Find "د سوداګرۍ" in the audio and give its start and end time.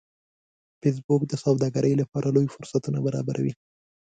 1.27-1.93